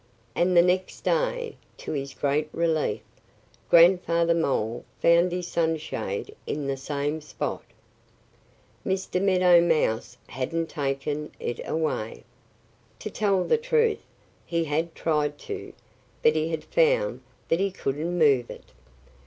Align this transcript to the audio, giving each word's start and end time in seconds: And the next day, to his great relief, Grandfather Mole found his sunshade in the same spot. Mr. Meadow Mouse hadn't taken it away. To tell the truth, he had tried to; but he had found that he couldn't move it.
And 0.33 0.57
the 0.57 0.63
next 0.63 1.01
day, 1.01 1.57
to 1.77 1.91
his 1.91 2.15
great 2.15 2.49
relief, 2.53 3.01
Grandfather 3.69 4.33
Mole 4.33 4.83
found 4.99 5.31
his 5.31 5.47
sunshade 5.47 6.35
in 6.47 6.65
the 6.65 6.75
same 6.75 7.21
spot. 7.21 7.63
Mr. 8.83 9.21
Meadow 9.21 9.61
Mouse 9.61 10.17
hadn't 10.29 10.69
taken 10.71 11.31
it 11.39 11.61
away. 11.69 12.23
To 12.97 13.11
tell 13.11 13.43
the 13.43 13.59
truth, 13.59 14.01
he 14.43 14.63
had 14.65 14.95
tried 14.95 15.37
to; 15.37 15.71
but 16.23 16.33
he 16.35 16.49
had 16.49 16.63
found 16.63 17.21
that 17.49 17.59
he 17.59 17.69
couldn't 17.69 18.17
move 18.17 18.49
it. 18.49 18.71